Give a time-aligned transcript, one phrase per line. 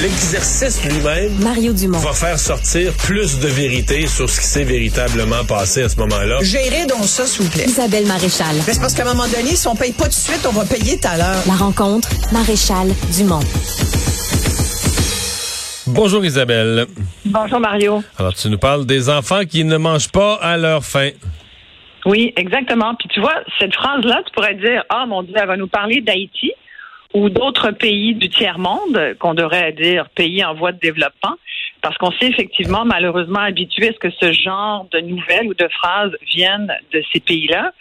[0.00, 1.98] l'exercice lui-même Mario Dumont.
[1.98, 6.38] va faire sortir plus de vérité sur ce qui s'est véritablement passé à ce moment-là.
[6.42, 7.64] Gérez donc ça, s'il vous plaît.
[7.66, 8.54] Isabelle Maréchal.
[8.66, 10.52] Mais c'est parce qu'à un moment donné, si on paye pas tout de suite, on
[10.52, 11.42] va payer tout à l'heure.
[11.48, 13.40] La rencontre, Maréchal Dumont.
[15.88, 16.86] Bonjour Isabelle.
[17.24, 18.04] Bonjour Mario.
[18.18, 21.10] Alors tu nous parles des enfants qui ne mangent pas à leur faim.
[22.06, 22.94] Oui, exactement.
[22.94, 26.00] Puis tu vois, cette phrase-là, tu pourrais dire, ah mon Dieu, elle va nous parler
[26.02, 26.52] d'Haïti
[27.18, 31.34] ou d'autres pays du tiers-monde, qu'on devrait dire pays en voie de développement,
[31.82, 35.68] parce qu'on s'est effectivement malheureusement habitué à ce que ce genre de nouvelles ou de
[35.68, 37.72] phrases viennent de ces pays-là.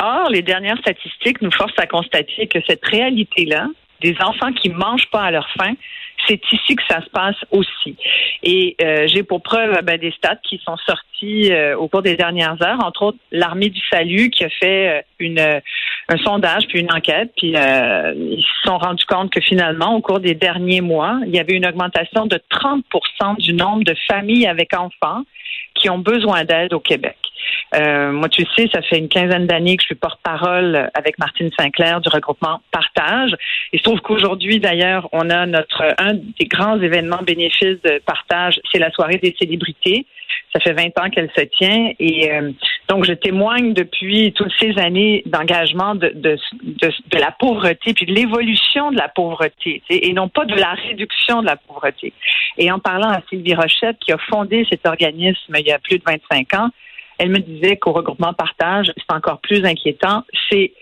[0.00, 3.66] Or, les dernières statistiques nous forcent à constater que cette réalité-là,
[4.00, 5.74] des enfants qui mangent pas à leur faim,
[6.26, 7.96] c'est ici que ça se passe aussi.
[8.42, 12.16] Et euh, j'ai pour preuve ben, des stats qui sont sortis euh, au cours des
[12.16, 15.60] dernières heures, entre autres l'armée du salut qui a fait euh, une
[16.08, 20.20] un sondage puis une enquête, puis ils se sont rendus compte que finalement au cours
[20.20, 24.74] des derniers mois, il y avait une augmentation de 30% du nombre de familles avec
[24.74, 25.22] enfants
[25.74, 27.16] qui ont besoin d'aide au Québec.
[27.74, 31.50] Euh, moi, tu sais, ça fait une quinzaine d'années que je suis porte-parole avec Martine
[31.58, 33.34] Sinclair du regroupement Partage.
[33.72, 38.60] Il se trouve qu'aujourd'hui, d'ailleurs, on a notre un des grands événements bénéfices de Partage,
[38.72, 40.06] c'est la soirée des célébrités.
[40.52, 42.52] Ça fait 20 ans qu'elle se tient et euh,
[42.88, 48.06] donc je témoigne depuis toutes ces années d'engagement de, de, de, de, la pauvreté puis
[48.06, 52.12] de l'évolution de la pauvreté et non pas de la réduction de la pauvreté.
[52.56, 55.98] Et en parlant à Sylvie Rochette qui a fondé cet organisme il y a plus
[55.98, 56.70] de 25 ans,
[57.18, 60.24] elle me disait qu'au regroupement partage, c'est encore plus inquiétant.
[60.50, 60.72] C'est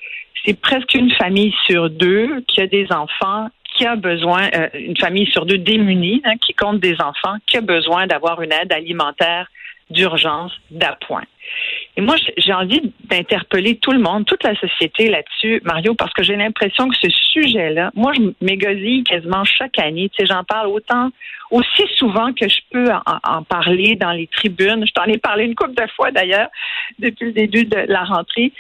[0.45, 4.97] c'est presque une famille sur deux qui a des enfants qui a besoin, euh, une
[4.97, 8.73] famille sur deux démunie, hein, qui compte des enfants, qui a besoin d'avoir une aide
[8.73, 9.49] alimentaire
[9.91, 11.25] d'urgence d'appoint.
[11.97, 16.23] Et moi, j'ai envie d'interpeller tout le monde, toute la société là-dessus, Mario, parce que
[16.23, 20.09] j'ai l'impression que ce sujet-là, moi, je m'égosille quasiment chaque année.
[20.09, 21.11] Tu sais, j'en parle autant,
[21.51, 22.89] aussi souvent que je peux
[23.25, 24.87] en, parler dans les tribunes.
[24.87, 26.49] Je t'en ai parlé une couple de fois d'ailleurs
[26.99, 28.53] depuis le début de la rentrée.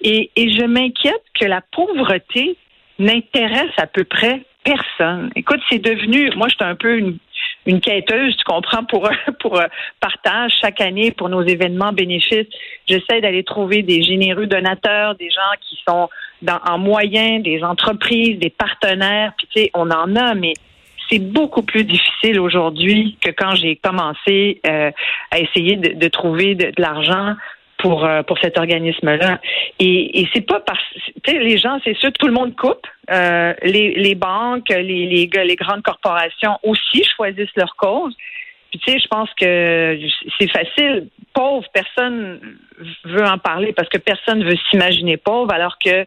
[0.00, 2.56] Et, et je m'inquiète que la pauvreté
[2.98, 5.30] n'intéresse à peu près personne.
[5.36, 7.18] Écoute, c'est devenu, moi, j'étais un peu une
[7.66, 9.08] une quêteuse, tu comprends, pour
[9.40, 9.66] pour euh,
[10.00, 12.46] partage chaque année pour nos événements bénéfices.
[12.86, 16.08] J'essaie d'aller trouver des généreux donateurs, des gens qui sont
[16.42, 19.32] dans, en moyen, des entreprises, des partenaires.
[19.36, 20.54] Puis tu sais, on en a, mais
[21.10, 24.90] c'est beaucoup plus difficile aujourd'hui que quand j'ai commencé euh,
[25.30, 27.34] à essayer de, trouver de l'argent
[27.78, 29.40] pour euh, pour cet organisme-là.
[29.78, 30.82] Et, et c'est pas parce
[31.24, 32.86] sais les gens, c'est sûr, tout le monde coupe.
[33.10, 38.14] Euh, les, les banques, les, les les grandes corporations aussi choisissent leur cause.
[38.70, 39.98] Puis tu sais, je pense que
[40.38, 41.08] c'est facile.
[41.32, 42.40] Pauvre, personne
[43.04, 46.04] veut en parler parce que personne veut s'imaginer pauvre, alors que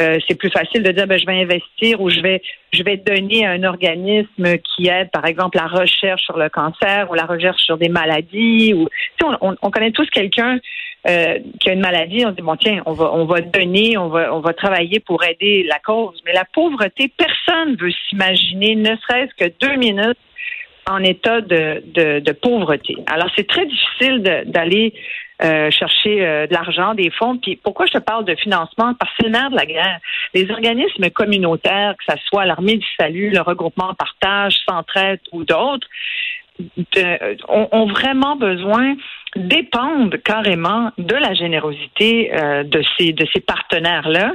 [0.00, 2.42] euh, c'est plus facile de dire ben, je vais investir ou je vais
[2.72, 7.10] je vais donner à un organisme qui aide par exemple la recherche sur le cancer
[7.10, 8.88] ou la recherche sur des maladies ou
[9.40, 10.58] on, on connaît tous quelqu'un
[11.08, 13.96] euh, qui a une maladie, on se dit bon tiens, on va on va donner,
[13.96, 16.20] on va on va travailler pour aider la cause.
[16.26, 20.18] Mais la pauvreté, personne veut s'imaginer, ne serait-ce que deux minutes
[20.90, 22.96] en état de, de, de pauvreté.
[23.06, 24.94] Alors c'est très difficile d'aller
[25.42, 27.36] euh, chercher euh, de l'argent, des fonds.
[27.36, 28.94] Puis pourquoi je te parle de financement?
[28.94, 30.00] Parce que de la guerre.
[30.32, 35.86] Les organismes communautaires, que ce soit l'Armée du Salut, le regroupement Partage, Centraide ou d'autres,
[37.48, 38.96] ont, vraiment besoin
[39.34, 44.32] dépendent carrément de la générosité euh, de ces de ces partenaires là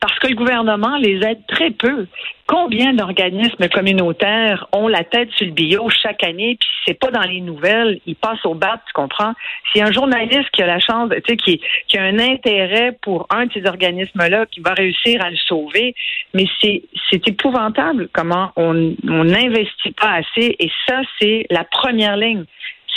[0.00, 2.06] parce que le gouvernement les aide très peu.
[2.46, 7.22] Combien d'organismes communautaires ont la tête sur le bio chaque année, puis c'est pas dans
[7.22, 9.34] les nouvelles, ils passent au bat, tu comprends?
[9.70, 13.26] Si un journaliste qui a la chance, tu sais, qui, qui a un intérêt pour
[13.30, 15.94] un de ces organismes-là, qui va réussir à le sauver,
[16.34, 18.74] mais c'est, c'est épouvantable comment on
[19.04, 22.44] n'investit pas assez, et ça, c'est la première ligne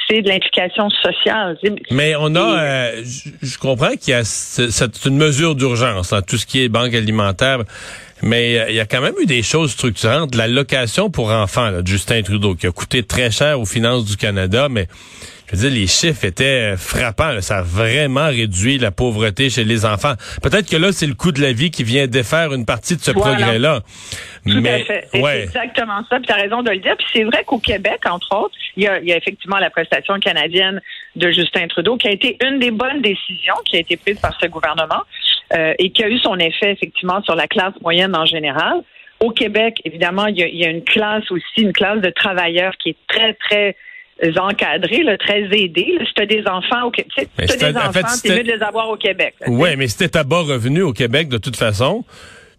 [0.07, 1.57] c'est de l'implication sociale.
[1.91, 3.03] Mais on a, euh,
[3.41, 6.93] je comprends qu'il y a c'est une mesure d'urgence, dans tout ce qui est banque
[6.93, 7.59] alimentaire,
[8.21, 10.35] mais euh, il y a quand même eu des choses structurantes.
[10.35, 14.17] La location pour enfants de Justin Trudeau, qui a coûté très cher aux finances du
[14.17, 14.87] Canada, mais
[15.53, 17.39] je veux dire, les chiffres étaient frappants.
[17.41, 20.13] Ça a vraiment réduit la pauvreté chez les enfants.
[20.41, 23.01] Peut-être que là, c'est le coût de la vie qui vient défaire une partie de
[23.01, 23.81] ce progrès-là.
[24.47, 25.07] Tout Mais, à fait.
[25.11, 26.17] C'est exactement ça.
[26.17, 26.95] Puis tu as raison de le dire.
[26.97, 29.69] Puis c'est vrai qu'au Québec, entre autres, il y, a, il y a effectivement la
[29.69, 30.81] prestation canadienne
[31.15, 34.35] de Justin Trudeau qui a été une des bonnes décisions qui a été prise par
[34.39, 35.03] ce gouvernement
[35.55, 38.81] euh, et qui a eu son effet effectivement sur la classe moyenne en général.
[39.19, 42.09] Au Québec, évidemment, il y, a, il y a une classe aussi, une classe de
[42.09, 43.75] travailleurs qui est très, très
[44.37, 45.97] encadrés, là, très aidés.
[46.05, 48.63] Si tu as des enfants au Québec, tu as des enfants, c'est mieux de les
[48.63, 49.35] avoir au Québec.
[49.47, 52.05] Oui, mais si tu à bas revenu au Québec, de toute façon,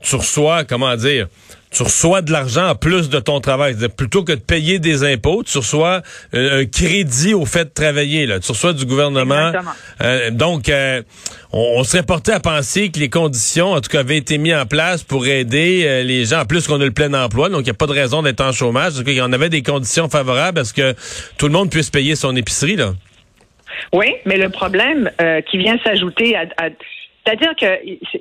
[0.01, 1.29] tu reçois, comment dire,
[1.75, 3.75] tu reçois de l'argent en plus de ton travail.
[3.97, 8.27] Plutôt que de payer des impôts, tu reçois euh, un crédit au fait de travailler.
[8.27, 8.39] Là.
[8.39, 9.53] Tu reçois du gouvernement.
[10.01, 11.03] Euh, donc, euh,
[11.53, 14.67] on, serait porté à penser que les conditions, en tout cas, avaient été mises en
[14.67, 16.41] place pour aider les gens.
[16.41, 18.41] En plus qu'on a le plein emploi, donc il n'y a pas de raison d'être
[18.41, 18.93] en chômage.
[19.05, 20.95] Il y en avait des conditions favorables à ce que
[21.39, 22.77] tout le monde puisse payer son épicerie.
[22.77, 22.93] Là.
[23.93, 25.11] Oui, mais le problème
[25.51, 26.47] qui vient s'ajouter à
[27.25, 27.67] c'est-à-dire que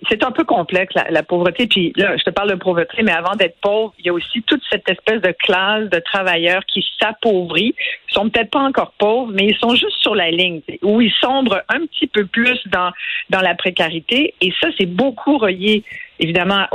[0.09, 1.67] c'est un peu complexe, la, pauvreté.
[1.67, 4.41] Puis là, je te parle de pauvreté, mais avant d'être pauvre, il y a aussi
[4.43, 7.75] toute cette espèce de classe de travailleurs qui s'appauvrient.
[8.09, 11.11] Ils sont peut-être pas encore pauvres, mais ils sont juste sur la ligne, où ils
[11.19, 12.91] sombrent un petit peu plus dans,
[13.29, 14.35] dans la précarité.
[14.39, 15.83] Et ça, c'est beaucoup relié
[16.19, 16.67] évidemment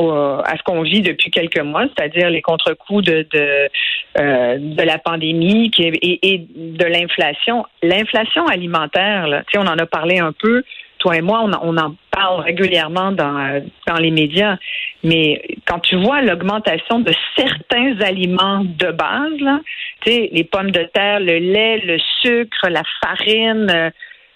[0.45, 3.69] à ce qu'on vit depuis quelques mois, c'est-à-dire les contre-coups de de,
[4.19, 7.65] euh, de la pandémie et, et de l'inflation.
[7.83, 10.63] L'inflation alimentaire, là, on en a parlé un peu
[10.99, 14.57] toi et moi, on, en parle régulièrement dans, dans les médias,
[15.05, 19.61] mais quand tu vois l'augmentation de certains aliments de base, là,
[20.07, 23.93] les pommes de terre, le lait, le sucre, la farine,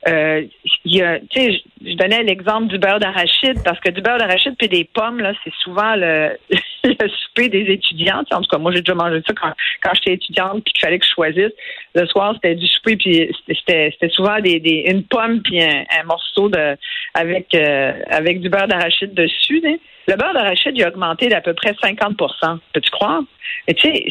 [0.09, 0.45] euh,
[0.85, 4.85] y a, je donnais l'exemple du beurre d'arachide parce que du beurre d'arachide puis des
[4.85, 6.37] pommes là, c'est souvent le,
[7.01, 8.33] le souper des étudiantes.
[8.33, 9.53] En tout cas, moi j'ai déjà mangé ça quand,
[9.83, 11.53] quand j'étais étudiante puis qu'il fallait que je choisisse.
[11.95, 15.85] Le soir c'était du souper puis c'était c'était souvent des, des une pomme puis un,
[16.05, 16.77] morceau de
[17.15, 19.63] avec euh, avec du beurre d'arachide dessus.
[20.09, 23.23] Le beurre d'arachide il a augmenté d'à peu près 50% Peux-tu croire?
[23.69, 24.05] Et tu sais,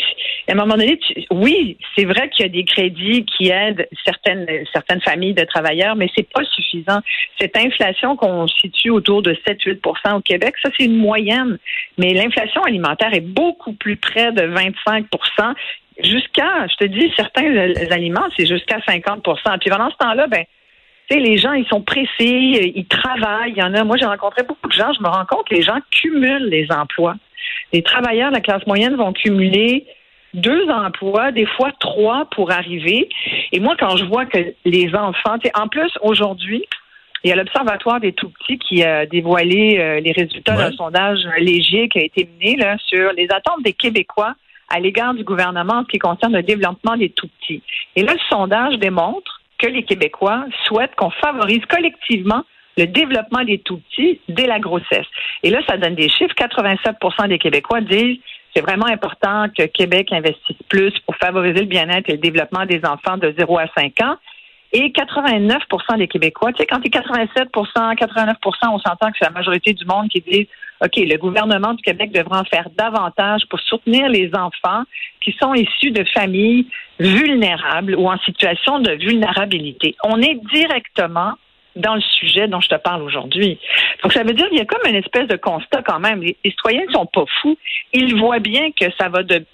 [0.47, 0.99] à un moment donné,
[1.31, 5.95] oui, c'est vrai qu'il y a des crédits qui aident certaines certaines familles de travailleurs,
[5.95, 6.99] mais c'est pas suffisant.
[7.39, 11.57] Cette inflation qu'on situe autour de 7-8% au Québec, ça c'est une moyenne,
[11.97, 15.05] mais l'inflation alimentaire est beaucoup plus près de 25%
[16.03, 20.43] jusqu'à, je te dis, certains aliments, c'est jusqu'à 50% Puis pendant ce temps-là, ben
[21.09, 23.51] les gens, ils sont pressés, ils travaillent.
[23.51, 23.83] Il y en a.
[23.83, 24.93] Moi, j'ai rencontré beaucoup de gens.
[24.93, 27.15] Je me rends compte que les gens cumulent les emplois.
[27.73, 29.85] Les travailleurs de la classe moyenne vont cumuler
[30.33, 33.09] deux emplois, des fois trois pour arriver.
[33.51, 36.65] Et moi, quand je vois que les enfants, en plus, aujourd'hui,
[37.23, 41.87] il y a l'Observatoire des tout-petits qui a dévoilé euh, les résultats d'un sondage léger
[41.87, 44.33] qui a été mené là, sur les attentes des Québécois
[44.69, 47.61] à l'égard du gouvernement en ce qui concerne le développement des tout-petits.
[47.95, 52.43] Et là, le sondage démontre que les Québécois souhaitent qu'on favorise collectivement
[52.77, 55.05] le développement des tout-petits dès la grossesse.
[55.43, 56.33] Et là, ça donne des chiffres.
[56.35, 58.17] 87% des Québécois disent
[58.55, 62.81] c'est vraiment important que Québec investisse plus pour favoriser le bien-être et le développement des
[62.85, 64.17] enfants de 0 à 5 ans.
[64.73, 68.35] Et 89% des Québécois, tu sais, quand tu es 87 89%
[68.71, 70.47] on s'entend que c'est la majorité du monde qui dit
[70.81, 74.83] OK, le gouvernement du Québec devrait en faire davantage pour soutenir les enfants
[75.21, 76.67] qui sont issus de familles
[76.99, 79.95] vulnérables ou en situation de vulnérabilité.
[80.03, 81.33] On est directement
[81.75, 83.59] dans le sujet dont je te parle aujourd'hui.
[84.03, 86.21] Donc, ça veut dire qu'il y a comme une espèce de constat quand même.
[86.21, 87.57] Les, citoyens ne sont pas fous.
[87.93, 89.45] Ils voient bien que ça va de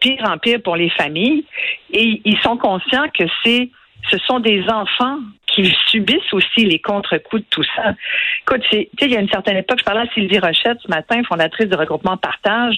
[0.00, 1.44] pire en pire pour les familles
[1.92, 3.70] et ils sont conscients que c'est
[4.10, 7.94] ce sont des enfants qui subissent aussi les contre-coups de tout ça.
[8.42, 11.68] Écoute, il y a une certaine époque, je parlais à Sylvie Rochette ce matin, fondatrice
[11.68, 12.76] du regroupement Partage,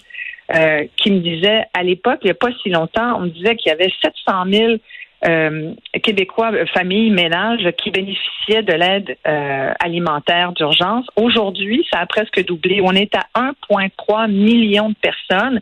[0.55, 3.55] euh, qui me disait, à l'époque, il n'y a pas si longtemps, on me disait
[3.57, 4.73] qu'il y avait 700 000
[5.27, 9.17] euh, Québécois, euh, familles, ménages qui bénéficiaient de l'aide
[9.79, 11.07] alimentaire d'urgence.
[11.15, 12.81] Aujourd'hui, ça a presque doublé.
[12.83, 15.61] On est à 1,3 million de personnes.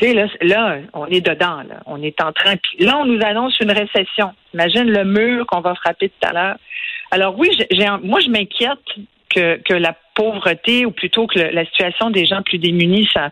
[0.00, 1.62] Là, on est dedans.
[1.68, 1.82] Là.
[1.86, 2.54] On est en train.
[2.78, 4.32] Là, on nous annonce une récession.
[4.54, 6.56] Imagine le mur qu'on va frapper tout à l'heure.
[7.10, 8.78] Alors oui, j'ai, moi, je m'inquiète
[9.28, 13.30] que, que la pauvreté, ou plutôt que la situation des gens plus démunis, ça,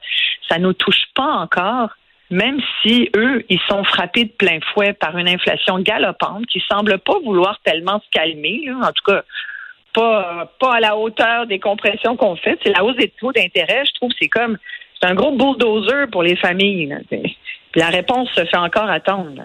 [0.48, 1.90] ça nous touche pas encore
[2.30, 6.98] même si eux, ils sont frappés de plein fouet par une inflation galopante qui semble
[6.98, 9.22] pas vouloir tellement se calmer, en tout cas
[9.94, 12.58] pas, pas à la hauteur des compressions qu'on fait.
[12.62, 14.58] C'est la hausse des taux d'intérêt, je trouve, c'est comme
[15.00, 16.94] c'est un gros bulldozer pour les familles.
[17.10, 17.36] Puis
[17.76, 19.42] la réponse se fait encore attendre.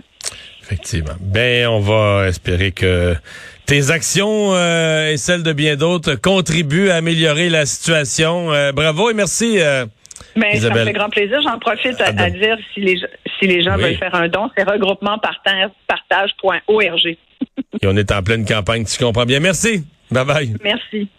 [0.62, 1.15] Effectivement.
[1.19, 3.15] Ben, on va espérer que
[3.65, 8.53] tes actions euh, et celles de bien d'autres contribuent à améliorer la situation.
[8.53, 9.57] Euh, bravo et merci.
[9.60, 9.86] Euh,
[10.36, 11.41] mais ça me fait grand plaisir.
[11.41, 12.98] J'en profite à, dire si les,
[13.39, 17.17] si les gens veulent faire un don, c'est regroupementpartage.org.
[17.81, 19.39] Et on est en pleine campagne, tu comprends bien.
[19.39, 19.83] Merci.
[20.10, 20.55] Bye bye.
[20.63, 21.10] Merci.